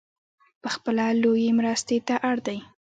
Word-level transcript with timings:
پخپله 0.63 1.05
لویې 1.21 1.49
مرستې 1.59 1.97
ته 2.07 2.15
اړ 2.29 2.37
دی. 2.47 2.57